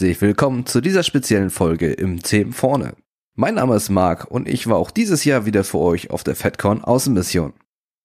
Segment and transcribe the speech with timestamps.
[0.00, 2.94] Herzlich willkommen zu dieser speziellen Folge im Themen vorne.
[3.36, 6.34] Mein Name ist Marc und ich war auch dieses Jahr wieder für euch auf der
[6.34, 7.52] FedCon Außenmission.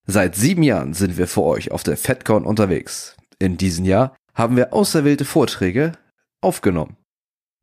[0.05, 3.15] Seit sieben Jahren sind wir für euch auf der FedCon unterwegs.
[3.39, 5.93] In diesem Jahr haben wir auserwählte Vorträge
[6.41, 6.97] aufgenommen,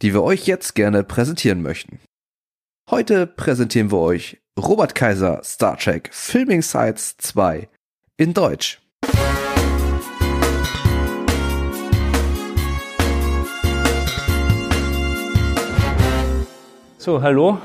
[0.01, 2.01] die wir euch jetzt gerne präsentieren möchten.
[2.89, 7.69] Heute präsentieren wir euch Robert Kaiser Star Trek Filming Sites 2
[8.17, 8.82] in Deutsch.
[17.03, 17.59] So, hallo.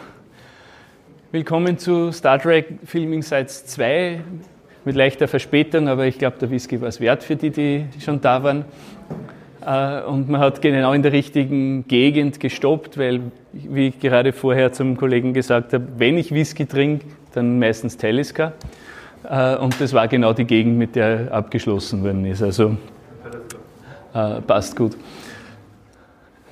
[1.31, 4.19] Willkommen zu Star Trek Filming Sites 2
[4.83, 8.19] mit leichter Verspätung, aber ich glaube, der Whisky war es wert für die, die schon
[8.19, 8.65] da waren.
[9.63, 13.21] Äh, und man hat genau in der richtigen Gegend gestoppt, weil,
[13.53, 18.53] wie ich gerade vorher zum Kollegen gesagt habe, wenn ich Whisky trinke, dann meistens Talisker.
[19.23, 22.41] Äh, und das war genau die Gegend, mit der abgeschlossen worden ist.
[22.41, 22.75] Also
[24.15, 24.97] äh, passt gut.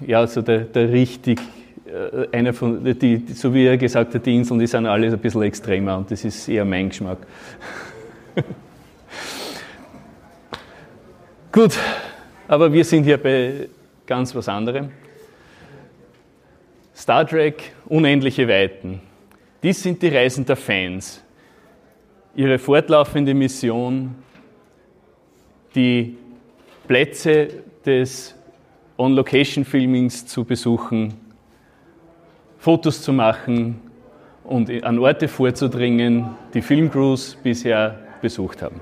[0.05, 1.41] Ja, also der, der richtig
[2.31, 5.43] einer von, die, so wie er gesagt hat, die Inseln, die sind alle ein bisschen
[5.43, 7.19] extremer und das ist eher mein Geschmack.
[11.51, 11.77] Gut,
[12.47, 13.69] aber wir sind hier bei
[14.05, 14.89] ganz was anderem.
[16.95, 19.01] Star Trek, unendliche Weiten.
[19.63, 21.21] Dies sind die Reisen der Fans.
[22.35, 24.15] Ihre fortlaufende Mission,
[25.73, 26.17] die
[26.87, 28.35] Plätze des
[28.97, 31.24] On-Location-Filmings zu besuchen
[32.65, 33.79] Fotos zu machen
[34.43, 38.81] und an Orte vorzudringen, die Filmcrews bisher besucht haben.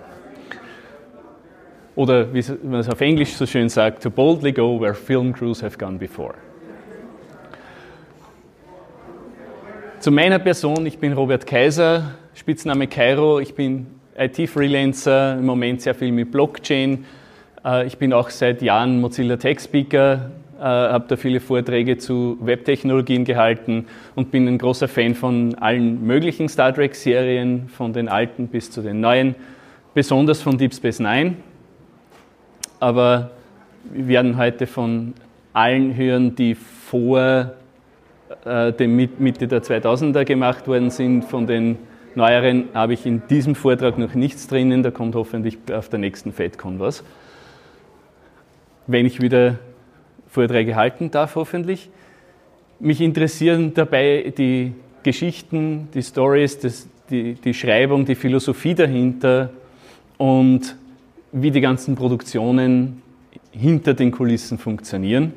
[1.93, 5.61] Oder wie man es auf Englisch so schön sagt, to boldly go where film crews
[5.61, 6.35] have gone before.
[9.99, 15.93] Zu meiner Person, ich bin Robert Kaiser, Spitzname Cairo, ich bin IT-Freelancer, im Moment sehr
[15.93, 17.03] viel mit Blockchain.
[17.65, 20.31] Äh, ich bin auch seit Jahren Mozilla Tech Speaker,
[20.65, 23.85] habe da viele Vorträge zu Webtechnologien gehalten
[24.15, 28.81] und bin ein großer Fan von allen möglichen Star Trek-Serien, von den alten bis zu
[28.81, 29.35] den neuen,
[29.93, 31.35] besonders von Deep Space Nine.
[32.79, 33.31] Aber
[33.91, 35.13] wir werden heute von
[35.51, 37.53] allen hören, die vor
[38.45, 41.25] äh, dem Mitte der 2000er gemacht worden sind.
[41.25, 41.77] Von den
[42.15, 46.31] neueren habe ich in diesem Vortrag noch nichts drinnen, da kommt hoffentlich auf der nächsten
[46.31, 47.03] FedCon was.
[48.87, 49.59] Wenn ich wieder
[50.33, 51.89] Vorträge halten darf, hoffentlich.
[52.79, 54.73] Mich interessieren dabei die
[55.03, 59.51] Geschichten, die Stories, die, die Schreibung, die Philosophie dahinter
[60.17, 60.75] und
[61.31, 63.03] wie die ganzen Produktionen
[63.51, 65.33] hinter den Kulissen funktionieren.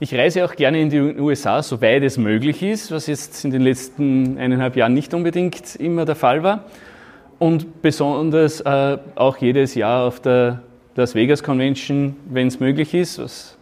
[0.00, 3.62] Ich reise auch gerne in die USA, soweit es möglich ist, was jetzt in den
[3.62, 6.64] letzten eineinhalb Jahren nicht unbedingt immer der Fall war.
[7.38, 10.62] Und besonders äh, auch jedes Jahr auf der
[10.94, 13.56] Las Vegas Convention, wenn es möglich ist, was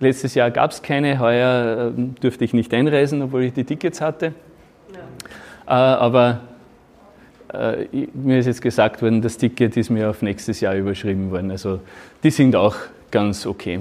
[0.00, 4.00] Letztes Jahr gab es keine, heuer ähm, dürfte ich nicht einreisen, obwohl ich die Tickets
[4.00, 4.32] hatte.
[4.92, 5.94] Ja.
[5.94, 6.40] Äh, aber
[7.52, 11.50] äh, mir ist jetzt gesagt worden, das Ticket ist mir auf nächstes Jahr überschrieben worden.
[11.50, 11.80] Also
[12.22, 12.76] die sind auch
[13.10, 13.80] ganz okay.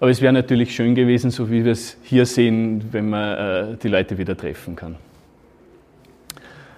[0.00, 3.76] Aber es wäre natürlich schön gewesen, so wie wir es hier sehen, wenn man äh,
[3.82, 4.96] die Leute wieder treffen kann.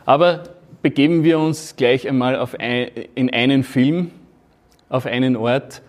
[0.07, 0.45] Aber
[0.81, 4.11] begeben wir uns gleich einmal ein, in einen Film,
[4.89, 5.83] auf einen Ort,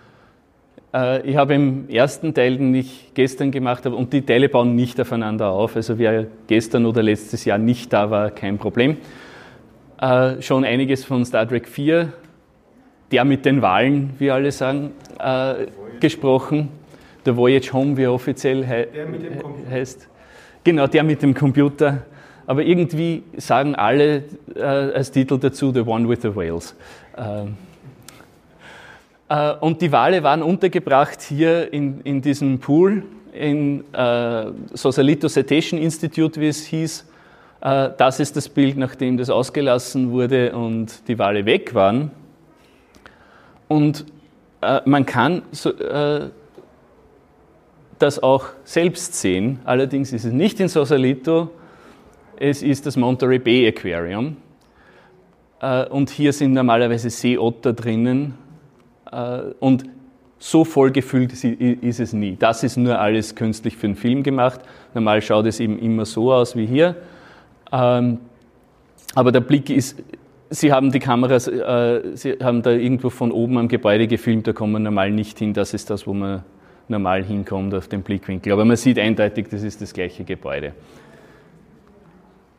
[0.94, 5.00] ich habe im ersten Teil, den ich gestern gemacht habe, und die Teile bauen nicht
[5.00, 5.78] aufeinander auf.
[5.78, 8.98] Also wer gestern oder letztes Jahr nicht da war, kein Problem.
[10.02, 12.12] Äh, schon einiges von Star Trek 4,
[13.12, 15.68] der mit den Wahlen, wie alle sagen, äh,
[16.00, 16.70] gesprochen.
[17.26, 18.88] Der Voyage Home, wie er offiziell he
[19.70, 20.10] heißt.
[20.64, 22.00] Genau, der mit dem Computer.
[22.48, 24.24] Aber irgendwie sagen alle
[24.56, 26.76] äh, als Titel dazu The One with the Whales.
[29.32, 35.80] Äh, und die Wale waren untergebracht hier in, in diesem Pool, in äh, Sausalito Citation
[35.80, 37.10] Institute, wie es hieß.
[37.62, 42.12] Äh, das ist das Bild, nachdem das ausgelassen wurde und die Wale weg waren.
[43.70, 44.06] Und
[44.60, 46.30] äh, man kann so, äh,
[48.00, 49.60] das auch selbst sehen.
[49.64, 51.52] Allerdings ist es nicht in Sausalito,
[52.38, 54.36] es ist das Monterey Bay Aquarium.
[55.62, 58.34] Äh, und hier sind normalerweise Seeotter drinnen.
[59.12, 59.86] Äh, und
[60.40, 62.36] so voll gefüllt ist es nie.
[62.36, 64.62] Das ist nur alles künstlich für den Film gemacht.
[64.96, 66.96] Normal schaut es eben immer so aus wie hier.
[67.72, 68.18] Ähm,
[69.14, 70.02] aber der Blick ist,
[70.50, 74.54] Sie haben die Kameras, äh, Sie haben da irgendwo von oben am Gebäude gefilmt, da
[74.54, 75.54] kommt man normal nicht hin.
[75.54, 76.44] Das ist das, wo man
[76.88, 78.52] normal hinkommt auf den Blickwinkel.
[78.52, 80.74] Aber man sieht eindeutig, das ist das gleiche Gebäude.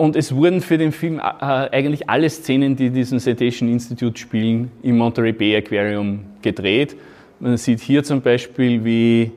[0.03, 4.73] Und es wurden für den Film äh, eigentlich alle Szenen, die diesen Citation Institute spielen,
[4.83, 6.97] im Monterey Bay Aquarium gedreht.
[7.39, 9.31] Man sieht hier zum Beispiel, wie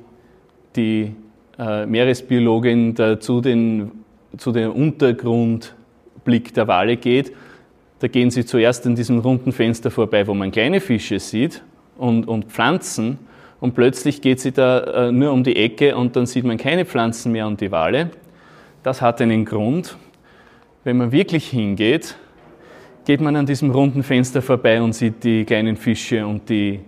[0.75, 1.11] die
[1.59, 3.91] äh, Meeresbiologin da zu, den,
[4.37, 7.31] zu dem Untergrundblick der Wale geht.
[7.99, 11.61] Da gehen sie zuerst an diesem runden Fenster vorbei, wo man kleine Fische sieht
[11.95, 13.19] und, und Pflanzen.
[13.59, 16.85] Und plötzlich geht sie da äh, nur um die Ecke und dann sieht man keine
[16.85, 18.09] Pflanzen mehr und die Wale.
[18.81, 19.95] Das hat einen Grund
[20.85, 22.15] wenn man wirklich hingeht,
[23.05, 26.79] geht man an diesem runden Fenster vorbei und sieht die kleinen Fische und die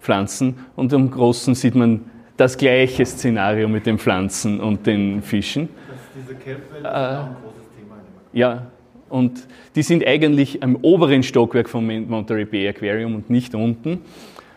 [0.00, 2.00] Pflanzen und am großen sieht man
[2.36, 5.68] das gleiche Szenario mit den Pflanzen und den Fischen.
[6.16, 7.96] diese Kelpwelle äh, ist auch ein großes Thema.
[8.32, 8.66] Ja,
[9.10, 9.46] und
[9.76, 14.00] die sind eigentlich am oberen Stockwerk vom Monterey Bay Aquarium und nicht unten.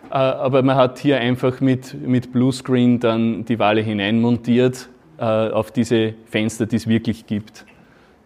[0.09, 4.87] Äh, aber man hat hier einfach mit, mit Bluescreen dann die Wale hineinmontiert
[5.17, 7.65] äh, auf diese Fenster, die es wirklich gibt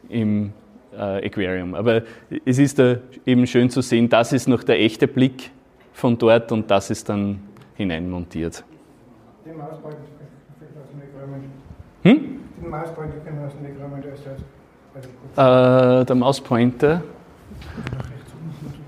[0.09, 0.51] im
[0.91, 1.73] äh, Aquarium.
[1.75, 2.01] Aber
[2.45, 5.51] es ist da eben schön zu sehen, das ist noch der echte Blick
[5.93, 7.39] von dort und das ist dann
[7.75, 8.63] hineinmontiert.
[9.45, 9.99] Den Mauspointer
[10.79, 11.43] aus dem Aquarium.
[12.03, 12.39] Hm?
[12.61, 12.85] Den wir
[13.45, 14.03] aus dem Aquarium
[15.35, 17.01] äh, Der Mauspointer.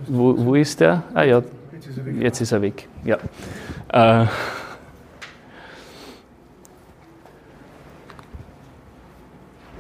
[0.08, 1.04] Wo, wo ist der?
[1.14, 1.44] Ah ja,
[2.20, 2.88] jetzt ist er weg.
[3.06, 3.18] Ja.
[3.94, 4.26] Äh,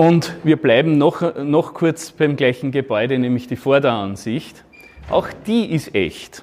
[0.01, 4.63] Und wir bleiben noch, noch kurz beim gleichen Gebäude, nämlich die Vorderansicht.
[5.11, 6.41] Auch die ist echt.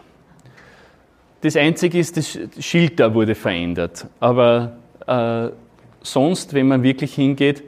[1.40, 4.06] Das Einzige ist, das Schild da wurde verändert.
[4.20, 4.76] Aber
[5.08, 5.48] äh,
[6.02, 7.64] sonst, wenn man wirklich hingeht,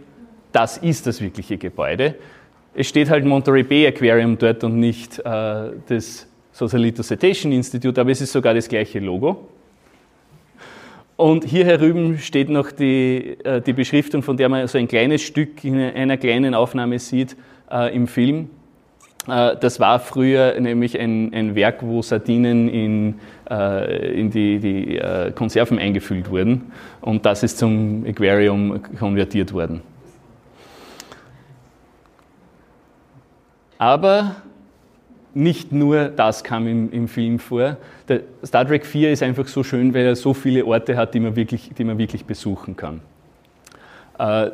[0.52, 2.14] das ist das wirkliche Gebäude.
[2.72, 8.12] Es steht halt Monterey Bay Aquarium dort und nicht äh, das Sausalito Citation Institute, aber
[8.12, 9.48] es ist sogar das gleiche Logo.
[11.20, 15.20] Und hier herüben steht noch die, äh, die Beschriftung, von der man so ein kleines
[15.20, 17.36] Stück in einer kleinen Aufnahme sieht
[17.70, 18.48] äh, im Film.
[19.28, 23.14] Äh, das war früher nämlich ein, ein Werk, wo Sardinen in,
[23.50, 26.72] äh, in die, die äh, Konserven eingefüllt wurden.
[27.02, 29.82] Und das ist zum Aquarium konvertiert worden.
[33.76, 34.36] Aber
[35.34, 37.76] nicht nur das kam im, im, Film vor.
[38.08, 41.20] Der Star Trek 4 ist einfach so schön, weil er so viele Orte hat, die
[41.20, 43.00] man wirklich, die man wirklich besuchen kann.
[44.18, 44.50] Äh,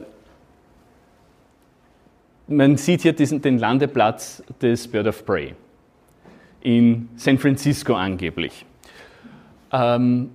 [2.48, 5.54] man sieht hier diesen, den Landeplatz des Bird of Prey
[6.60, 8.64] in San Francisco angeblich.
[9.72, 10.30] Ähm,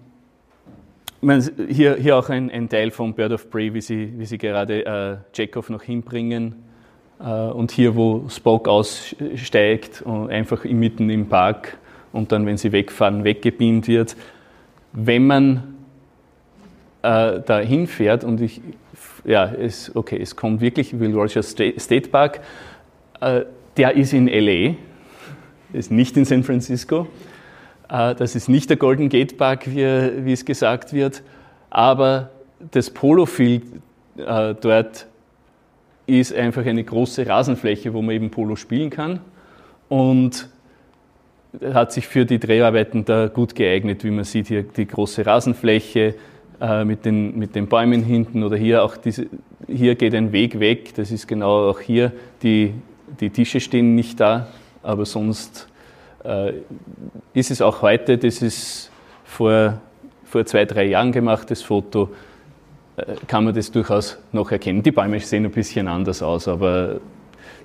[1.22, 4.38] man, hier, hier auch ein, ein, Teil von Bird of Prey, wie sie, wie sie
[4.38, 6.71] gerade äh, Chekhov noch hinbringen
[7.24, 11.78] und hier, wo Spock aussteigt, einfach mitten im Park
[12.14, 14.16] und dann, wenn sie wegfahren, weggebeamt wird.
[14.94, 15.76] Wenn man
[17.02, 18.62] äh, da hinfährt und ich,
[19.24, 22.42] ja, es, okay, es kommt wirklich Will Rogers State Park,
[23.20, 23.42] äh,
[23.78, 24.76] der ist in LA,
[25.74, 27.08] ist nicht in San Francisco.
[27.90, 31.24] Äh, das ist nicht der Golden Gate Park, wie, wie es gesagt wird,
[31.70, 32.32] aber
[32.72, 33.64] das Polo-Field
[34.18, 35.08] äh, dort
[36.08, 39.20] ist einfach eine große Rasenfläche, wo man eben Polo spielen kann.
[39.90, 40.50] Und
[41.74, 46.16] hat sich für die Dreharbeiten da gut geeignet, wie man sieht hier die große Rasenfläche
[46.62, 49.28] äh, mit, den, mit den Bäumen hinten oder hier auch diese,
[49.68, 52.74] hier geht ein Weg weg, das ist genau auch hier, die,
[53.20, 54.48] die Tische stehen nicht da,
[54.82, 55.68] aber sonst
[56.24, 56.54] äh,
[57.34, 58.92] ist es auch heute, das ist
[59.26, 59.82] vor,
[60.24, 62.10] vor zwei, drei Jahren gemacht, das Foto,
[63.28, 64.84] kann man das durchaus noch erkennen.
[64.84, 67.00] Die Bäume sehen ein bisschen anders aus, aber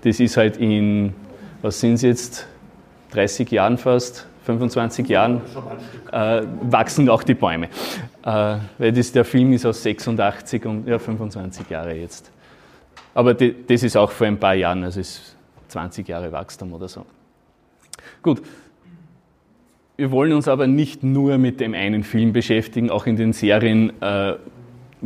[0.03, 1.15] das ist halt in,
[1.63, 2.47] was sind es jetzt,
[3.13, 5.41] 30 Jahren fast, 25 Jahren,
[6.13, 7.69] äh, wachsen auch die Bäume.
[8.25, 12.31] Äh, weil das, der Film ist aus 86 und ja, 25 Jahre jetzt.
[13.15, 15.35] Aber die, das ist auch vor ein paar Jahren, also ist
[15.69, 17.05] 20 Jahre Wachstum oder so.
[18.23, 18.43] Gut.
[19.97, 23.91] Wir wollen uns aber nicht nur mit dem einen Film beschäftigen, auch in den Serien
[24.03, 24.35] äh,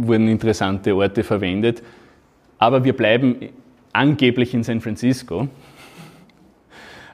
[0.07, 1.83] wurden interessante Orte verwendet.
[2.59, 3.37] Aber wir bleiben
[3.93, 5.49] angeblich in San Francisco.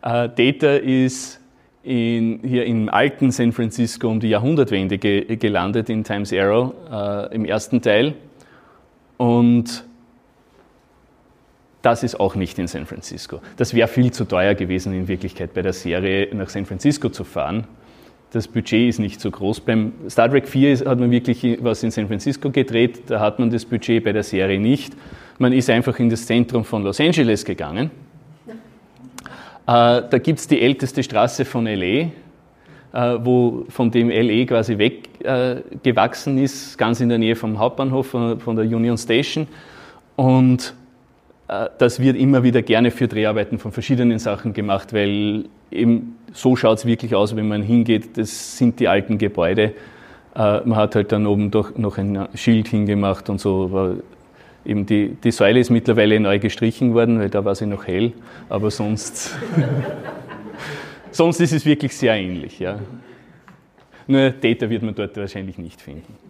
[0.02, 1.40] Äh, Data ist
[1.82, 7.34] in, hier im alten San Francisco um die Jahrhundertwende ge gelandet in Times Arrow äh,
[7.34, 8.14] im ersten Teil.
[9.16, 9.84] Und
[11.82, 13.40] das ist auch nicht in San Francisco.
[13.56, 17.22] Das wäre viel zu teuer gewesen, in Wirklichkeit bei der Serie nach San Francisco zu
[17.22, 17.68] fahren.
[18.36, 19.60] Das Budget ist nicht so groß.
[19.60, 23.48] Beim Star Trek 4 hat man wirklich was in San Francisco gedreht, da hat man
[23.48, 24.94] das Budget bei der Serie nicht.
[25.38, 27.90] Man ist einfach in das Zentrum von Los Angeles gegangen.
[28.46, 28.52] Äh,
[29.64, 32.10] da gibt es die älteste Straße von LA, äh,
[32.92, 38.56] wo, von dem LA quasi weggewachsen äh, ist, ganz in der Nähe vom Hauptbahnhof von,
[38.56, 39.48] der Union Station.
[40.14, 40.74] Und
[41.48, 46.78] das wird immer wieder gerne für Dreharbeiten von verschiedenen Sachen gemacht, weil eben so schaut
[46.78, 48.16] es wirklich aus, wenn man hingeht.
[48.16, 49.72] Das sind die alten Gebäude.
[50.34, 53.96] Äh, man hat halt dann oben doch noch ein Schild hingemacht und so.
[54.64, 58.12] Eben die, die Säule ist mittlerweile neu gestrichen worden, weil da war sie noch hell,
[58.48, 59.36] aber sonst,
[61.12, 62.58] sonst ist es wirklich sehr ähnlich.
[62.58, 62.80] Ja.
[64.08, 66.25] Nur Täter wird man dort wahrscheinlich nicht finden.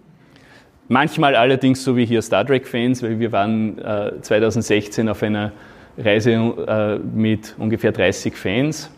[0.89, 5.53] Manchmal allerdings so wie hier Star Trek-Fans, weil wir waren äh, 2016 auf einer
[5.99, 8.91] Reise äh, mit ungefähr 30 Fans,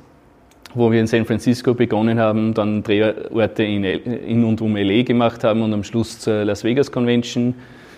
[0.74, 5.44] wo wir in San Francisco begonnen haben, dann Drehorte in, in und um LA gemacht
[5.44, 7.54] haben und am Schluss zur Las Vegas Convention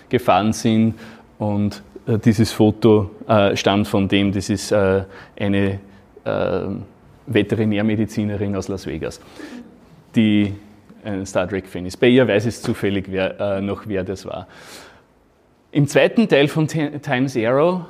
[0.07, 0.93] gefahren sind.
[1.37, 5.03] Und äh, dieses Foto äh, stammt von dem, das ist äh,
[5.37, 5.79] eine
[6.23, 6.61] äh,
[7.27, 9.19] Veterinärmedizinerin aus Las Vegas,
[10.15, 10.53] die
[11.03, 11.97] ein Star Trek-Fan ist.
[11.97, 14.47] Bei ihr weiß es zufällig wer, äh, noch, wer das war.
[15.71, 17.85] Im zweiten Teil von Times Arrow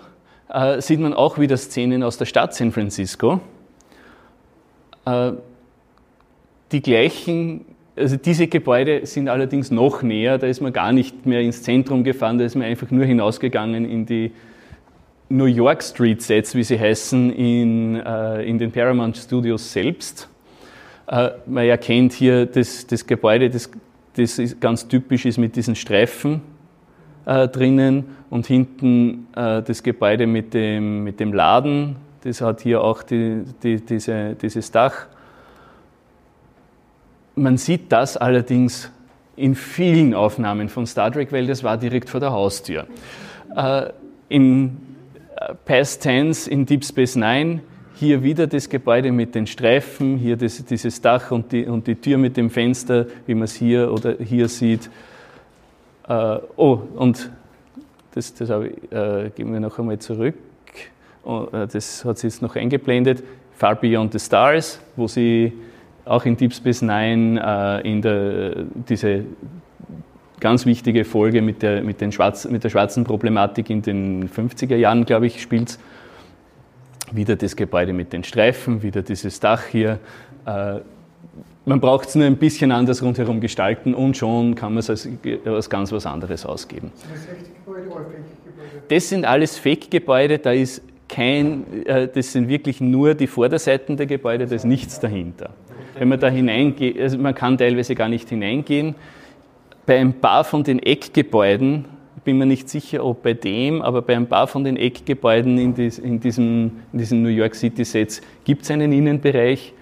[0.50, 3.41] äh, sieht man auch wieder Szenen aus der Stadt San Francisco.
[5.06, 5.32] Äh,
[6.72, 7.65] die gleichen,
[7.96, 12.03] also diese Gebäude sind allerdings noch näher, da ist man gar nicht mehr ins Zentrum
[12.03, 14.32] gefahren, da ist man einfach nur hinausgegangen in die
[15.30, 20.27] New York Street Sets, wie sie heißen, in, äh, in den Paramount Studios selbst.
[21.12, 23.70] Äh, man erkennt hier das, das Gebäude, das,
[24.15, 26.41] das ganz typisch ist mit diesen Streifen
[27.25, 32.82] äh, drinnen und hinten äh, das Gebäude mit dem, mit dem Laden, das hat hier
[32.82, 35.08] auch die, die, diese, dieses Dach.
[37.36, 38.89] Man sieht das allerdings
[39.36, 42.88] in vielen Aufnahmen von Star Trek, weil das war direkt vor der Haustür.
[43.53, 43.89] Äh,
[44.30, 44.77] in
[45.36, 47.62] äh, Past Tense in Deep Space Nine
[48.01, 51.93] hier wieder das Gebäude mit den Streifen, hier das, dieses Dach und die, und die
[51.93, 54.89] Tür mit dem Fenster, wie man es hier oder hier sieht.
[56.08, 57.29] Äh, oh, und
[58.15, 60.34] das, das ich, äh, geben wir noch einmal zurück.
[61.24, 63.22] Oh, äh, das hat sie jetzt noch eingeblendet.
[63.55, 65.53] Far Beyond the Stars, wo sie
[66.03, 69.25] auch in Deep Space Nine äh, in der, diese
[70.39, 74.75] ganz wichtige Folge mit der, mit, den Schwarz, mit der schwarzen Problematik in den 50er
[74.75, 75.77] Jahren, glaube ich, spielt.
[77.12, 80.00] Wieder das Gebäude mit den Streifen, wieder dieses Dach hier.
[80.46, 80.80] Äh,
[81.65, 85.08] man braucht es nur ein bisschen anders rundherum gestalten und schon kann man es als,
[85.46, 86.91] als ganz was anderes ausgeben.
[88.88, 94.06] Das sind alles Fake-Gebäude, da ist kein, äh, das sind wirklich nur die Vorderseiten der
[94.06, 95.51] Gebäude, da ist nichts dahinter.
[95.98, 98.96] Wenn man da hineingeht, also man kann teilweise gar nicht hineingehen.
[99.86, 101.86] Bei ein paar von den Eckgebäuden
[102.24, 105.74] bin mir nicht sicher, ob bei dem, aber bei ein paar von den Eckgebäuden in,
[105.74, 109.74] dies, in, diesem, in diesen New York City Sets gibt es einen Innenbereich,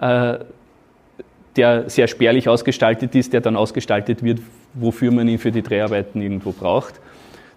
[0.00, 0.38] äh,
[1.56, 4.40] der sehr spärlich ausgestaltet ist, der dann ausgestaltet wird,
[4.74, 7.00] wofür man ihn für die Dreharbeiten irgendwo braucht.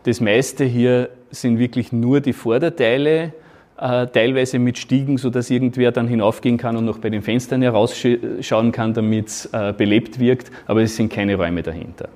[0.03, 3.33] Das meiste hier sind wirklich nur die Vorderteile,
[3.77, 8.71] äh, teilweise mit Stiegen, sodass irgendwer dann hinaufgehen kann und noch bei den Fenstern herausschauen
[8.71, 12.09] kann, damit es äh, belebt wirkt, aber es sind keine Räume dahinter.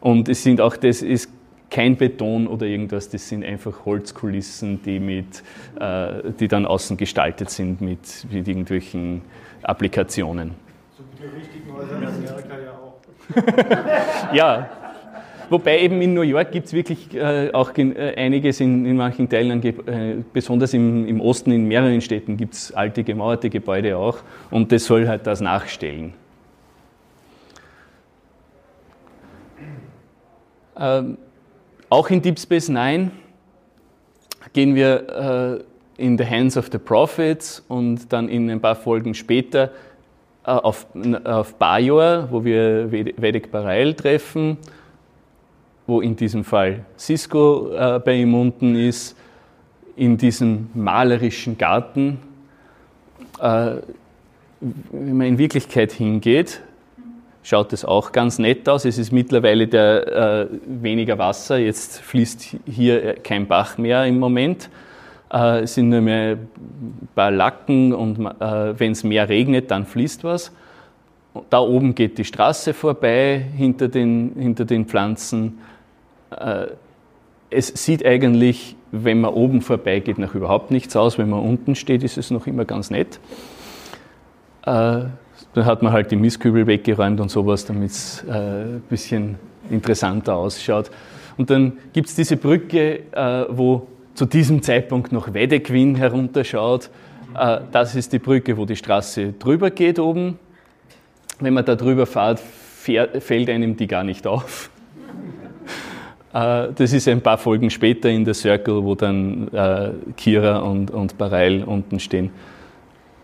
[0.00, 1.30] Und es sind auch, das ist
[1.70, 5.42] kein Beton oder irgendwas, das sind einfach Holzkulissen, die, mit,
[5.78, 9.22] äh, die dann außen gestaltet sind mit, mit irgendwelchen
[9.62, 10.52] Applikationen.
[10.96, 14.34] So wie die richtigen Häuser in Amerika ja auch.
[14.34, 14.68] ja,
[15.48, 19.28] wobei eben in New York gibt es wirklich äh, auch äh, einiges in, in, manchen
[19.28, 24.18] Teilen, äh, besonders im, im, Osten, in mehreren Städten gibt es alte gemauerte Gebäude auch
[24.50, 26.14] und das soll halt das nachstellen.
[30.80, 31.18] Ähm,
[31.90, 33.10] auch in Deep Space Nine
[34.54, 35.62] gehen wir
[35.98, 39.70] äh, in The Hands of the Prophets und dann in ein paar Folgen später
[40.44, 40.86] äh, auf,
[41.24, 44.56] auf Bajor, wo wir Vedek Barail treffen,
[45.86, 49.16] wo in diesem Fall Cisco äh, bei ihm unten ist,
[49.96, 52.20] in diesem malerischen Garten.
[53.38, 53.76] Äh,
[54.60, 56.62] wenn man in Wirklichkeit hingeht,
[57.42, 58.84] schaut es auch ganz nett aus.
[58.84, 60.06] Es ist mittlerweile der,
[60.42, 64.70] äh, weniger Wasser, jetzt fließt hier kein Bach mehr im Moment.
[65.32, 69.86] Äh, es sind nur mehr ein paar Lacken und äh, wenn es mehr regnet, dann
[69.86, 70.52] fließt was.
[71.48, 75.58] Da oben geht die Straße vorbei hinter den, hinter den Pflanzen.
[76.30, 76.66] Äh,
[77.50, 81.18] es sieht eigentlich, wenn man oben vorbeigeht, nach überhaupt nichts aus.
[81.18, 83.20] Wenn man unten steht, ist es noch immer ganz nett.
[85.54, 89.36] Dann hat man halt die Mistkübel weggeräumt und sowas, damit es äh, ein bisschen
[89.68, 90.90] interessanter ausschaut.
[91.36, 96.90] Und dann gibt es diese Brücke, äh, wo zu diesem Zeitpunkt noch Wedequin herunterschaut.
[97.36, 100.38] Äh, das ist die Brücke, wo die Straße drüber geht oben.
[101.40, 104.70] Wenn man da drüber fährt, fällt einem die gar nicht auf.
[106.32, 110.92] Äh, das ist ein paar Folgen später in der Circle, wo dann äh, Kira und,
[110.92, 112.30] und Bareil unten stehen.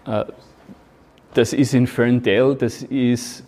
[0.09, 0.25] Äh,
[1.37, 3.45] das ist in Ferndale, das ist,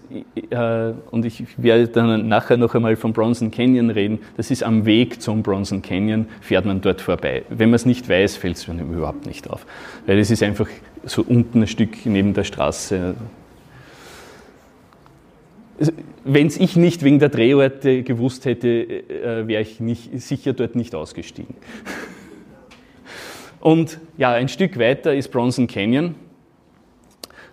[0.50, 4.84] äh, und ich werde dann nachher noch einmal vom Bronson Canyon reden, das ist am
[4.84, 7.44] Weg zum Bronson Canyon, fährt man dort vorbei.
[7.48, 9.64] Wenn man es nicht weiß, fällt es mir überhaupt nicht auf,
[10.04, 10.68] weil es ist einfach
[11.04, 13.14] so unten ein Stück neben der Straße.
[16.24, 20.76] Wenn es ich nicht wegen der Drehorte gewusst hätte, äh, wäre ich nicht, sicher dort
[20.76, 21.54] nicht ausgestiegen.
[23.60, 26.14] Und ja, ein Stück weiter ist Bronson Canyon.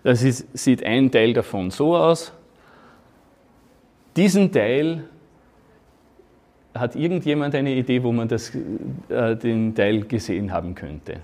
[0.06, 2.32] Das ist, sieht ein Teil davon so aus.
[4.16, 5.06] Diesen Teil
[6.76, 8.54] hat irgendjemand eine Idee, wo man das,
[9.10, 11.22] äh, den Teil gesehen haben könnte?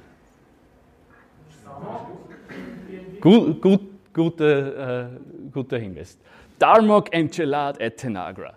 [3.20, 5.10] Gut, gut, guter, äh,
[5.54, 6.18] guter Hinweis.
[6.58, 8.54] Darmok Enchilad et Tenagra.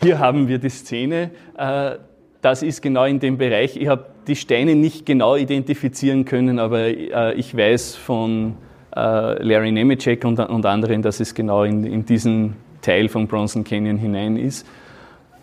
[0.00, 1.32] Hier haben wir die Szene.
[1.56, 1.96] Äh,
[2.40, 3.76] das ist genau in dem Bereich.
[3.76, 8.54] Ich habe die Steine nicht genau identifizieren können, aber äh, ich weiß von
[8.94, 13.64] äh, Larry Nemeczek und, und, anderen, dass es genau in, in, diesen Teil von Bronson
[13.64, 14.66] Canyon hinein ist.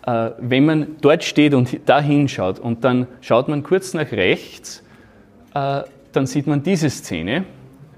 [0.06, 4.82] Äh, wenn man dort steht und da hinschaut und dann schaut man kurz nach rechts,
[5.54, 5.82] äh,
[6.12, 7.44] dann sieht man diese Szene.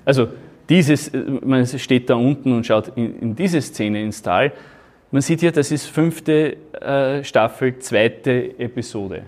[0.04, 0.28] Also
[0.68, 4.52] dieses, äh, man steht da unten und schaut in, in diese Szene ins Tal.
[5.10, 9.24] Man sieht hier, das ist fünfte äh, Staffel, zweite Episode.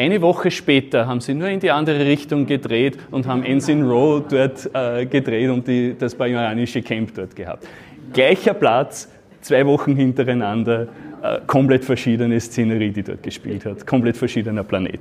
[0.00, 4.22] Eine Woche später haben sie nur in die andere Richtung gedreht und haben Ensign Row
[4.26, 7.68] dort äh, gedreht und die, das bajoranische Camp dort gehabt.
[8.14, 9.10] Gleicher Platz,
[9.42, 10.88] zwei Wochen hintereinander,
[11.22, 15.00] äh, komplett verschiedene Szenerie, die dort gespielt hat, komplett verschiedener Planet.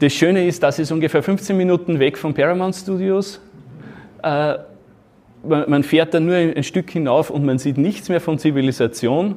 [0.00, 3.40] Das Schöne ist, das ist ungefähr 15 Minuten weg von Paramount Studios.
[4.22, 4.56] Äh,
[5.42, 9.36] man fährt da nur ein Stück hinauf und man sieht nichts mehr von Zivilisation.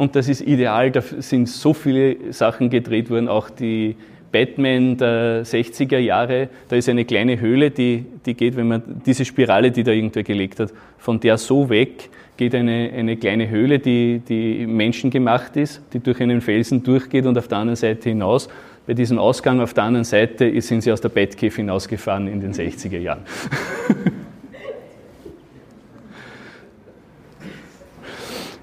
[0.00, 3.96] Und das ist ideal, da sind so viele Sachen gedreht worden, auch die
[4.32, 9.26] Batman der 60er Jahre, da ist eine kleine Höhle, die, die geht, wenn man diese
[9.26, 12.08] Spirale, die da irgendwer gelegt hat, von der so weg
[12.38, 17.36] geht eine, eine kleine Höhle, die, die menschengemacht ist, die durch einen Felsen durchgeht und
[17.36, 18.48] auf der anderen Seite hinaus.
[18.86, 22.54] Bei diesem Ausgang auf der anderen Seite sind sie aus der Batcave hinausgefahren in den
[22.54, 23.20] 60er Jahren.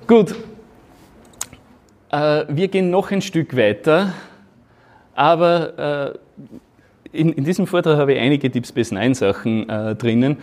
[0.08, 0.34] Gut,
[2.12, 4.13] äh, wir gehen noch ein Stück weiter,
[5.15, 6.13] aber
[7.13, 10.38] äh, in, diesem Vortrag habe ich einige Deep Space Nine Sachen äh, drinnen.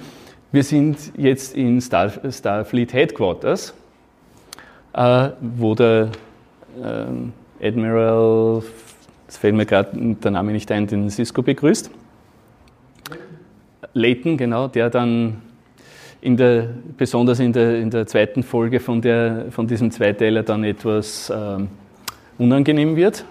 [0.53, 3.75] Wir sind jetzt in Star, Starfleet Headquarters,
[5.41, 6.11] wo der
[7.61, 8.63] Admiral,
[9.27, 11.91] es fällt mir gerade der Name nicht ein, den Cisco begrüßt.
[13.95, 15.43] Leighton, genau, der dann
[16.25, 20.65] in der, besonders in der, in der zweiten Folge von, der, von diesem Zweiteiler dann
[20.65, 21.69] etwas ähm,
[22.39, 23.27] unangenehm wird,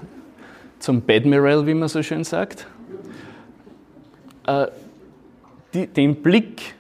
[0.78, 2.68] zum Badmiral, wie man so schön sagt.
[4.46, 4.68] Äh,
[5.74, 6.76] die, den Blick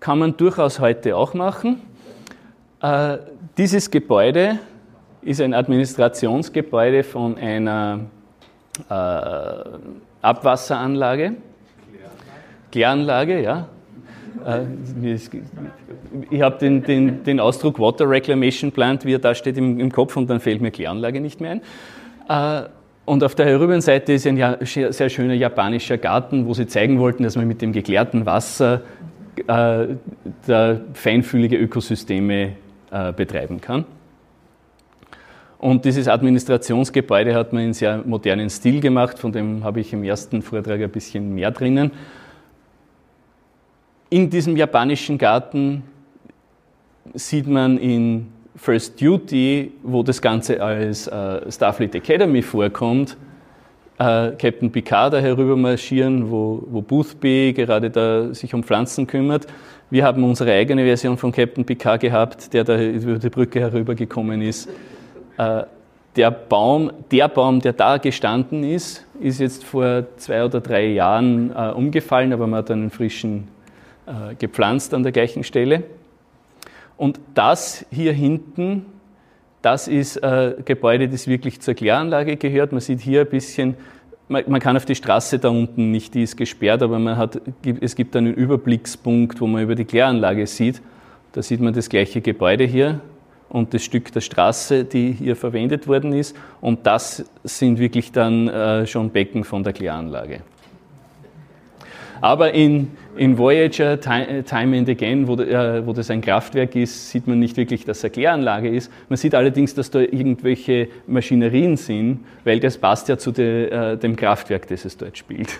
[0.00, 1.80] kann man durchaus heute auch machen.
[2.82, 3.18] Äh,
[3.56, 4.58] dieses Gebäude
[5.22, 8.00] ist ein Administrationsgebäude von einer
[8.90, 8.94] äh,
[10.22, 11.36] Abwasseranlage,
[12.72, 13.68] Kläranlage, ja,
[16.30, 19.92] ich habe den, den, den, Ausdruck Water Reclamation Plant, wie er da steht, im, im,
[19.92, 21.60] Kopf und dann fällt mir Kläranlage nicht mehr
[22.28, 22.64] ein.
[22.64, 22.68] Äh,
[23.04, 27.36] und auf der Herübenseite ist ein sehr schöner japanischer Garten, wo sie zeigen wollten, dass
[27.36, 28.82] man mit dem geklärten Wasser
[29.46, 29.86] äh,
[30.92, 32.52] feinfühlige Ökosysteme
[33.16, 33.84] betreiben kann.
[35.58, 40.04] Und dieses Administrationsgebäude hat man in sehr modernen Stil gemacht, von dem habe ich im
[40.04, 41.90] ersten Vortrag ein bisschen mehr drinnen
[44.10, 45.82] in diesem japanischen Garten
[47.14, 53.16] sieht man in First Duty, wo das Ganze als äh, Starfleet Academy vorkommt,
[53.98, 59.46] äh, Captain Picard da herüber marschieren, wo, wo Boothby gerade da sich um Pflanzen kümmert.
[59.90, 64.42] Wir haben unsere eigene Version von Captain Picard gehabt, der da über die Brücke herübergekommen
[64.42, 64.68] ist.
[65.36, 65.62] Äh,
[66.16, 71.52] der Baum, der Baum, der da gestanden ist, ist jetzt vor zwei oder drei Jahren
[71.54, 73.46] äh, umgefallen, aber man hat einen frischen
[74.08, 75.84] äh, gepflanzt an der gleichen Stelle.
[76.96, 78.86] Und das hier hinten
[79.60, 82.72] Das ist ein Gebäude, das wirklich zur Kläranlage gehört.
[82.72, 83.74] Man sieht hier ein bisschen,
[84.28, 87.40] man, kann auf die Straße da unten nicht, die ist gesperrt, aber man hat,
[87.80, 90.80] es gibt einen Überblickspunkt, wo man über die Kläranlage sieht.
[91.32, 93.00] Da sieht man das gleiche Gebäude hier
[93.48, 96.36] und das Stück der Straße, die hier verwendet worden ist.
[96.60, 100.40] Und das sind wirklich dann äh, schon Becken von der Kläranlage.
[102.20, 107.26] Aber in, in Voyager, Time and Again, wo, äh, wo, das ein Kraftwerk ist, sieht
[107.26, 108.90] man nicht wirklich, dass es eine Kläranlage ist.
[109.08, 113.96] Man sieht allerdings, dass da irgendwelche Maschinerien sind, weil das passt ja zu de, äh,
[113.96, 115.58] dem Kraftwerk, das es dort spielt.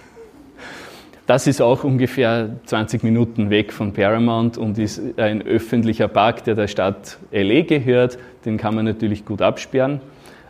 [1.29, 6.55] Das ist auch ungefähr 20 Minuten weg von Paramount und ist ein öffentlicher Park, der
[6.55, 8.19] der Stadt LA gehört.
[8.47, 10.01] Den kann man natürlich gut absperren.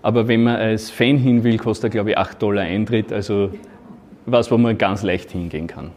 [0.02, 3.12] Aber wenn man als Fan hin will, kostet er, glaube ich, 8 Dollar Eintritt.
[3.12, 3.50] Also
[4.30, 5.90] was, wo man ganz leicht hingehen kann.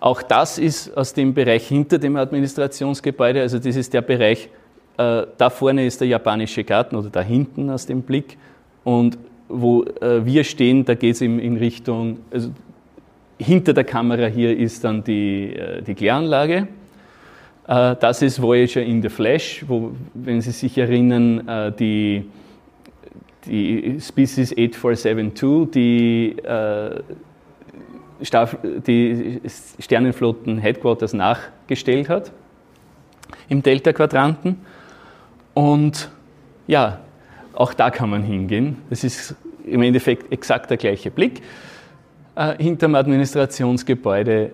[0.00, 4.48] Auch das ist aus dem Bereich hinter dem Administrationsgebäude, also das ist der Bereich,
[4.98, 8.36] äh, da vorne ist der japanische Garten oder da hinten aus dem Blick.
[8.84, 9.16] Und
[9.48, 12.50] wo äh, wir stehen, da geht es in, in, Richtung, also
[13.38, 16.66] hinter der Kamera hier ist dann die, äh, die Kläranlage.
[17.68, 22.24] Äh, das ist Voyager in the Flash, wo, wenn Sie sich erinnern, äh, die,
[23.46, 27.02] die Species 8472, die, äh,
[28.86, 29.40] die
[29.78, 32.32] Sternenflotten-Headquarters nachgestellt hat
[33.48, 34.58] im Delta-Quadranten.
[35.54, 36.10] Und
[36.66, 37.00] ja,
[37.54, 38.78] auch da kann man hingehen.
[38.90, 41.42] Das ist im Endeffekt exakt der gleiche Blick.
[42.34, 44.52] Äh, hinterm Administrationsgebäude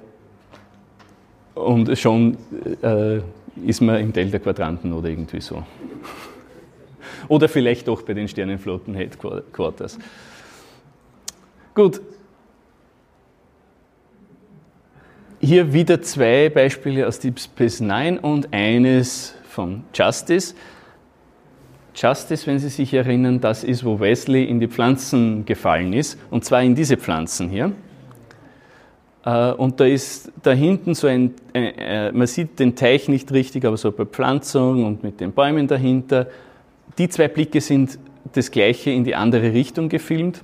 [1.55, 2.37] und schon
[2.83, 3.21] äh,
[3.65, 5.63] ist man im Delta-Quadranten oder irgendwie so.
[7.29, 9.99] Oder vielleicht doch bei den Sternenflotten-Headquarters.
[11.75, 12.01] Gut.
[15.41, 20.55] Hier wieder zwei Beispiele aus Deep Space Nine und eines von Justice.
[21.95, 26.45] Justice, wenn Sie sich erinnern, das ist, wo Wesley in die Pflanzen gefallen ist, und
[26.45, 27.73] zwar in diese Pflanzen hier.
[29.25, 33.65] Äh, und da ist da hinten so ein, äh, man sieht den Teich nicht richtig,
[33.65, 36.29] aber so bei Pflanzung und mit den Bäumen dahinter.
[36.97, 37.99] Die zwei Blicke sind
[38.33, 40.43] das gleiche in die andere Richtung gefilmt.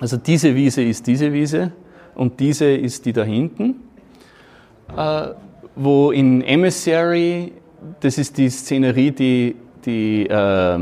[0.00, 1.72] Also diese Wiese ist diese Wiese
[2.14, 3.76] und diese ist die da hinten.
[4.96, 5.28] Äh,
[5.74, 7.52] wo in Emissary,
[8.00, 10.78] das ist die Szenerie, die die äh,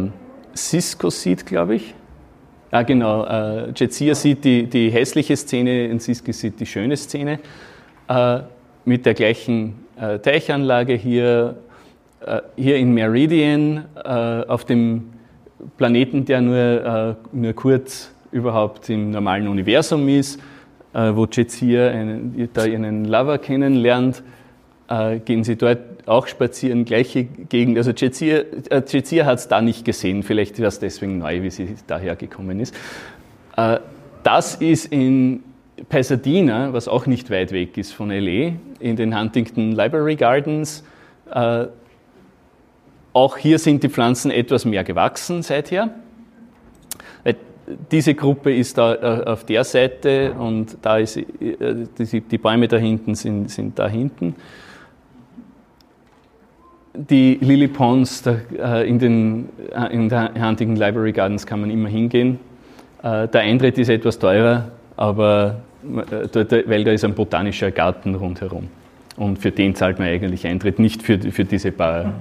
[0.57, 1.95] Cisco sieht, glaube ich.
[2.71, 3.25] Ah, genau.
[3.25, 7.39] Äh, Jetsia sieht die, die hässliche Szene und Cisco sieht die schöne Szene.
[8.09, 8.41] Äh,
[8.85, 11.57] mit der gleichen äh, Teichanlage hier,
[12.57, 15.13] hier in Meridian, äh, auf dem
[15.77, 20.41] Planeten, der nur, äh, nur kurz überhaupt im normalen Universum ist,
[20.93, 24.23] wo Jetsia einen, da ihren Lover kennenlernt,
[25.25, 27.79] gehen sie dort auch spazieren, gleiche Gegend.
[27.79, 28.39] Also Jetsia,
[28.71, 32.61] äh, hat es da nicht gesehen, vielleicht war es deswegen neu, wie sie daher gekommen
[32.61, 32.75] ist.
[33.57, 33.79] Äh,
[34.23, 35.43] das ist in
[35.89, 40.85] Pasadena, was auch nicht weit weg ist von LA, in den Huntington Library Gardens.
[43.15, 45.91] Auch hier sind die Pflanzen etwas mehr gewachsen seither.
[47.91, 52.77] Diese Gruppe ist da äh, auf der Seite und da ist, äh, die Bäume da
[52.77, 54.35] hinten sind, sind da hinten
[56.97, 59.49] die Lily Ponds äh, in den
[59.91, 62.39] in der Huntington Library Gardens kann man immer hingehen.
[63.03, 68.69] Der Eintritt ist etwas teurer, aber weil da ist ein botanischer Garten rundherum.
[69.17, 72.15] Und für den zahlt man eigentlich Eintritt, nicht für, für diese paar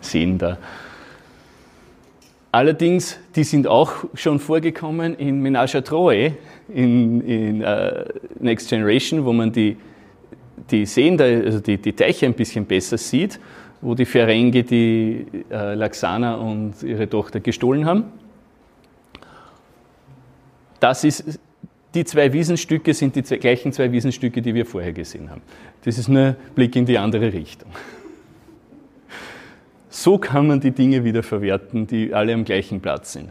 [0.00, 0.58] Seen da.
[2.52, 6.32] Allerdings, die sind auch schon vorgekommen in Menage à Trois,
[6.68, 8.04] in, in uh,
[8.40, 9.76] Next Generation, wo man die,
[10.70, 13.38] die Seen, da, also die, die Teiche ein bisschen besser sieht
[13.80, 18.04] wo die Ferengi die äh, Laxana und ihre Tochter gestohlen haben.
[20.78, 21.40] Das ist,
[21.94, 25.42] die zwei Wiesenstücke sind die gleichen zwei Wiesenstücke, die wir vorher gesehen haben.
[25.84, 27.70] Das ist nur ein Blick in die andere Richtung.
[29.90, 33.30] So kann man die Dinge wieder verwerten, die alle am gleichen Platz sind.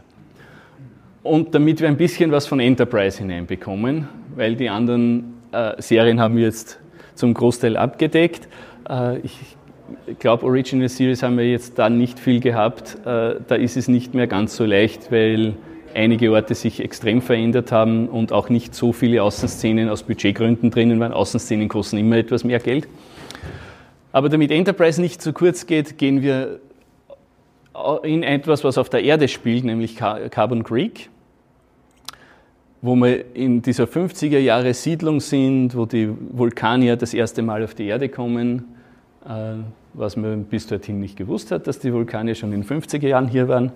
[1.22, 6.36] Und damit wir ein bisschen was von Enterprise hineinbekommen, weil die anderen äh, Serien haben
[6.36, 6.78] wir jetzt
[7.14, 8.46] zum Großteil abgedeckt.
[8.88, 9.56] Äh, ich
[10.18, 12.98] glaube, Original Series haben wir jetzt da nicht viel gehabt.
[13.06, 15.54] Äh, da ist es nicht mehr ganz so leicht, weil
[15.94, 21.00] einige Orte sich extrem verändert haben und auch nicht so viele Außenszenen aus Budgetgründen drinnen
[21.00, 21.12] waren.
[21.12, 22.86] Außenszenen kosten immer etwas mehr Geld.
[24.12, 26.60] Aber damit Enterprise nicht zu kurz geht, gehen wir
[28.02, 31.08] in etwas, was auf der Erde spielt, nämlich Carbon Creek,
[32.82, 37.74] wo wir in dieser 50er Jahre Siedlung sind, wo die Vulkanier das erste Mal auf
[37.74, 38.64] die Erde kommen
[39.26, 39.56] äh,
[39.92, 43.28] was man bis dorthin nicht gewusst hat, dass die Vulkane schon in den 50er Jahren
[43.28, 43.72] hier waren.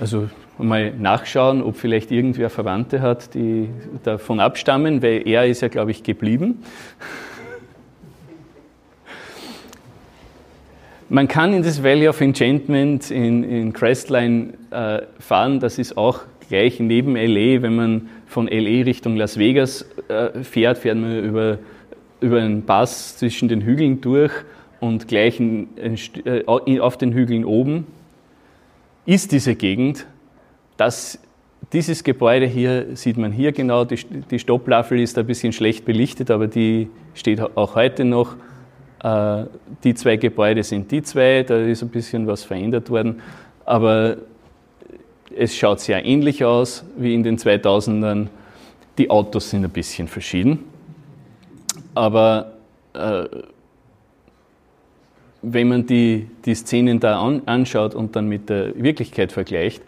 [0.00, 3.68] Also mal nachschauen, ob vielleicht irgendwer Verwandte hat, die
[4.04, 6.62] davon abstammen, weil er ist ja, glaube ich, geblieben.
[11.12, 16.20] Man kann in das Valley of Enchantment in, in Crestline äh, fahren, das ist auch
[16.48, 21.58] gleich neben LA, wenn man von LA Richtung Las Vegas äh, fährt, fährt man über,
[22.22, 24.32] über einen Pass zwischen den Hügeln durch
[24.80, 25.68] und gleich in,
[26.24, 27.86] äh, auf den Hügeln oben
[29.04, 30.06] ist diese Gegend.
[30.78, 31.18] Das,
[31.74, 33.98] dieses Gebäude hier sieht man hier genau, die,
[34.30, 38.34] die Stopplaffel ist ein bisschen schlecht belichtet, aber die steht auch heute noch.
[39.02, 39.44] Äh,
[39.82, 43.20] die zwei Gebäude sind die zwei, da ist ein bisschen was verändert worden,
[43.64, 44.16] aber
[45.36, 48.28] es schaut sehr ähnlich aus wie in den 2000ern.
[48.98, 50.60] Die Autos sind ein bisschen verschieden,
[51.94, 52.52] aber
[52.92, 53.24] äh,
[55.42, 59.82] wenn man die, die Szenen da an, anschaut und dann mit der Wirklichkeit vergleicht,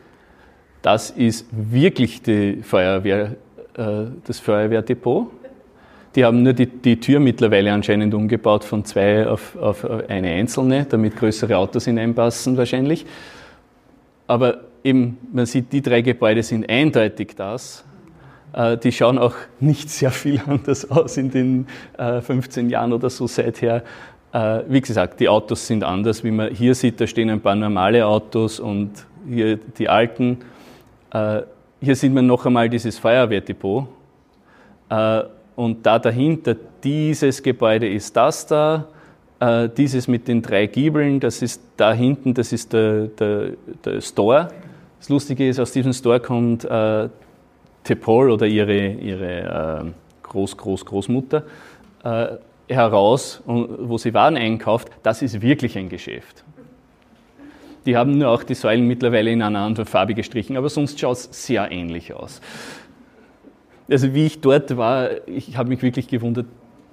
[0.83, 3.37] das ist wirklich die Feuerwehr,
[3.77, 5.31] äh, das Feuerwehrdepot.
[6.15, 10.87] Die haben nur die, die Tür mittlerweile anscheinend umgebaut von zwei auf, auf eine einzelne,
[10.89, 13.05] damit größere Autos hineinpassen wahrscheinlich.
[14.27, 17.85] Aber eben, man sieht, die drei Gebäude sind eindeutig das.
[18.55, 21.67] Äh, die schauen auch nicht sehr viel anders aus in den
[21.99, 23.83] 15 äh, Jahren oder so seither.
[24.33, 27.57] Äh, wie gesagt, die Autos sind anders, wie man hier sieht, da stehen ein paar
[27.57, 28.91] normale Autos und
[29.29, 30.39] hier die alten.
[31.81, 33.87] Hier sieht man noch einmal dieses Feuerwehrdepot.
[35.57, 38.87] Und da dahinter, dieses Gebäude ist das da,
[39.77, 43.51] dieses mit den drei Giebeln, das ist da hinten, das ist der, der,
[43.85, 44.49] der Store.
[44.99, 47.09] Das Lustige ist, aus diesem Store kommt äh,
[47.83, 51.43] Tepol oder ihre, ihre äh, Groß, Groß, Großmutter
[52.03, 52.27] äh,
[52.69, 54.89] heraus, wo sie Waren einkauft.
[55.03, 56.43] Das ist wirklich ein Geschäft.
[57.85, 61.19] Die haben nur auch die Säulen mittlerweile in einer anderen Farbe gestrichen, aber sonst schaut
[61.19, 62.41] es sehr ähnlich aus.
[63.91, 66.47] Also wie ich dort war, ich habe mich wirklich gewundert,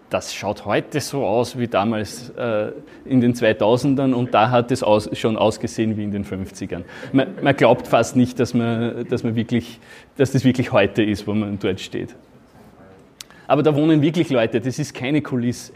[0.10, 2.74] das schaut heute so aus wie damals äh,
[3.06, 6.84] in den 2000ern und da hat es aus, schon ausgesehen wie in den 50ern.
[7.14, 9.80] Man, man, glaubt fast nicht, dass, man, dass, man wirklich,
[10.18, 12.14] dass das wirklich heute ist, wo man dort steht.
[13.48, 15.72] Aber da wohnen wirklich Leute, das ist keine Kulisse.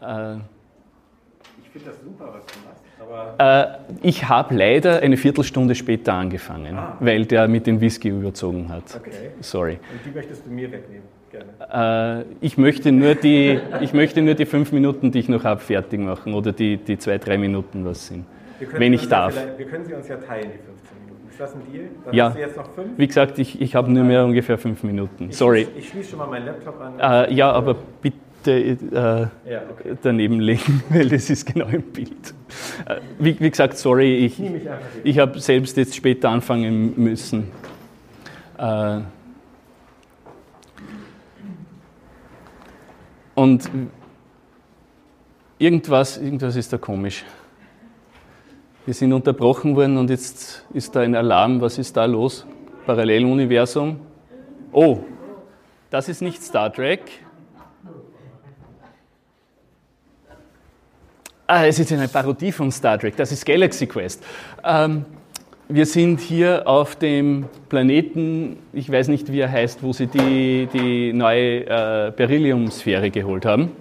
[0.00, 0.36] Äh,
[1.62, 2.69] ich finde das super, was du machst.
[3.38, 3.66] Äh,
[4.02, 6.96] ich habe leider eine Viertelstunde später angefangen, ah.
[7.00, 8.84] weil der mit dem Whisky überzogen hat.
[8.96, 9.10] Okay.
[9.40, 9.78] Sorry.
[9.92, 11.04] Und die möchtest du mir wegnehmen?
[11.30, 12.24] Gerne.
[12.24, 15.60] Äh, ich, möchte nur die, ich möchte nur die fünf Minuten, die ich noch habe,
[15.60, 18.24] fertig machen oder die, die zwei, drei Minuten, was sind.
[18.72, 19.34] Wenn ich darf.
[19.36, 21.28] Ja wir können sie uns ja teilen, die 15 Minuten.
[21.30, 21.84] Ist das ein Deal?
[22.04, 22.24] Dann ja.
[22.26, 22.88] hast du jetzt noch fünf?
[22.98, 25.28] Wie gesagt, ich, ich habe nur mehr ungefähr fünf Minuten.
[25.30, 25.64] Ich Sorry.
[25.64, 26.98] Schließe, ich schließe schon mal meinen Laptop an.
[26.98, 29.96] Äh, ja, aber bitte äh, ja, okay.
[30.02, 32.34] daneben legen, weil das ist genau im Bild.
[32.86, 34.40] Äh, wie, wie, gesagt, sorry, ich,
[35.04, 37.50] ich habe selbst jetzt später anfangen müssen.
[38.58, 39.00] Äh,
[43.34, 43.70] und
[45.58, 47.24] irgendwas, irgendwas ist da komisch.
[48.86, 51.60] Wir sind unterbrochen worden und jetzt ist da ein Alarm.
[51.60, 52.46] Was ist da los?
[52.86, 54.00] Paralleluniversum.
[54.72, 55.00] Oh,
[55.90, 57.02] das ist nicht Star Trek.
[61.52, 64.22] Ah, es ist eine Parodie von Star Trek, das ist Galaxy Quest.
[64.62, 65.04] Ähm,
[65.68, 70.68] wir sind hier auf dem Planeten, ich weiß nicht, wie er heißt, wo sie die,
[70.72, 73.72] die neue äh, Beryllium-Sphäre geholt haben.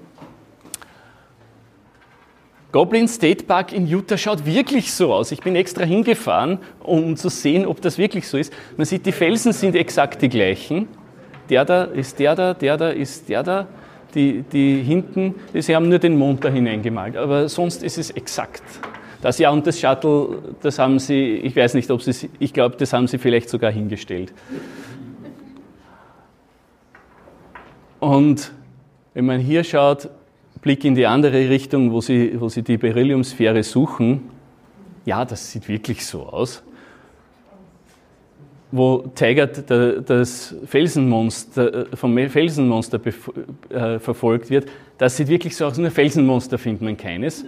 [2.71, 5.31] Goblin State Park in Utah schaut wirklich so aus.
[5.31, 8.51] Ich bin extra hingefahren, um zu sehen, ob das wirklich so ist.
[8.77, 10.87] Man sieht, die Felsen sind exakt die gleichen.
[11.51, 13.67] Der da ist der da, der da ist der da
[14.15, 18.63] die, die hinten, sie haben nur den Mond da hineingemalt, aber sonst ist es exakt.
[19.21, 22.77] Das ja und das Shuttle, das haben sie, ich weiß nicht, ob sie, ich glaube,
[22.77, 24.33] das haben sie vielleicht sogar hingestellt.
[27.99, 28.51] Und
[29.13, 30.09] wenn man hier schaut,
[30.61, 34.29] Blick in die andere Richtung, wo sie, wo sie die Berylliumsphäre suchen,
[35.05, 36.63] ja, das sieht wirklich so aus
[38.71, 42.99] wo Taggart das Felsenmonster, äh, vom Felsenmonster
[43.69, 47.45] äh, verfolgt wird, das sieht wirklich so aus, nur Felsenmonster findet man keines.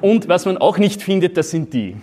[0.00, 1.96] Und was man auch nicht findet, das sind die.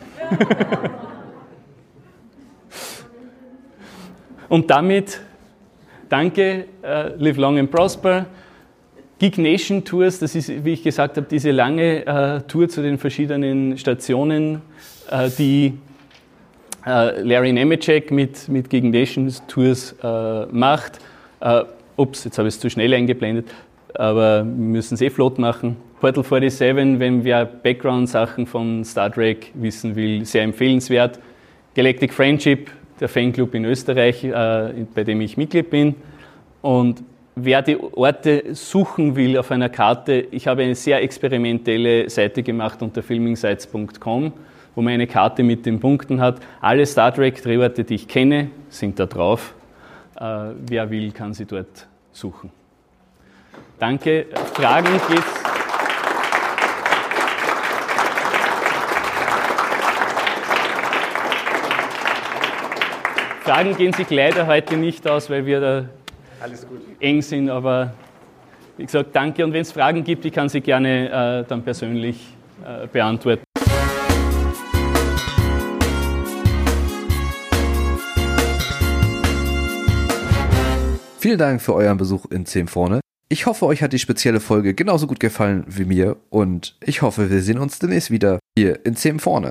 [4.49, 5.19] Und damit
[6.09, 8.25] danke, uh, live long and prosper.
[9.19, 12.97] Gig Nation Tours, das ist, wie ich gesagt habe, diese lange uh, Tour zu den
[12.97, 14.61] verschiedenen Stationen,
[15.11, 15.71] uh, die äh,
[16.85, 20.99] Larry Nemeczek mit, mit Gegen Nations Tours äh, macht.
[21.41, 21.63] Äh,
[21.97, 23.47] ups, jetzt habe ich es zu schnell eingeblendet,
[23.93, 25.75] aber wir müssen es eh flott machen.
[25.99, 31.19] Portal 47, wenn wer Background-Sachen von Star Trek wissen will, sehr empfehlenswert.
[31.75, 35.95] Galactic Friendship, der Fanclub in Österreich, äh, bei dem ich Mitglied bin.
[36.61, 37.03] Und
[37.35, 42.81] wer die Orte suchen will auf einer Karte, ich habe eine sehr experimentelle Seite gemacht
[42.81, 44.33] unter filmingsites.com,
[44.79, 46.39] wo man eine Karte mit den Punkten hat.
[46.61, 49.53] Alle Star Trek-Drehorte, die ich kenne, sind da drauf.
[50.15, 52.49] Äh, wer will, kann sie dort suchen.
[53.77, 54.27] Danke.
[54.53, 55.43] Fragen geht's.
[63.41, 65.85] Fragen gehen sich leider heute nicht aus, weil wir da
[67.01, 67.91] eng sind, aber
[68.77, 69.43] wie gesagt, danke.
[69.43, 72.15] Und wenn es Fragen gibt, ich kann sie gerne äh, dann persönlich
[72.63, 73.48] äh, beantworten.
[81.21, 83.01] Vielen Dank für euren Besuch in 10 vorne.
[83.27, 87.29] Ich hoffe, euch hat die spezielle Folge genauso gut gefallen wie mir und ich hoffe,
[87.29, 89.49] wir sehen uns demnächst wieder hier in 10 vorne.